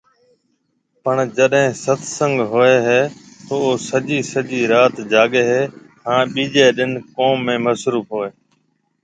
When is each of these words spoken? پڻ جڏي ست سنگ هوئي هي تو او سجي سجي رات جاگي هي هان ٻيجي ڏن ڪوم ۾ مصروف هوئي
پڻ 1.03 1.15
جڏي 1.37 1.63
ست 1.83 2.01
سنگ 2.17 2.35
هوئي 2.51 2.75
هي 2.87 3.01
تو 3.45 3.55
او 3.65 3.71
سجي 3.89 4.19
سجي 4.33 4.61
رات 4.73 4.95
جاگي 5.11 5.43
هي 5.51 5.61
هان 6.07 6.21
ٻيجي 6.33 6.65
ڏن 6.77 6.91
ڪوم 7.15 7.37
۾ 7.53 7.57
مصروف 7.65 8.05
هوئي 8.15 8.31